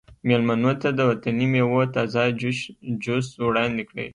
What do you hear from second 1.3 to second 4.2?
میوو تازه جوس وړاندې کړئ